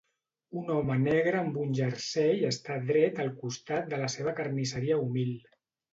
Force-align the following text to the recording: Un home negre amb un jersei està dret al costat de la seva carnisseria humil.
Un 0.59 0.71
home 0.75 0.95
negre 1.01 1.41
amb 1.41 1.59
un 1.65 1.75
jersei 1.81 2.41
està 2.49 2.77
dret 2.89 3.21
al 3.25 3.31
costat 3.45 3.93
de 3.93 4.01
la 4.05 4.11
seva 4.15 4.35
carnisseria 4.41 4.99
humil. 5.03 5.35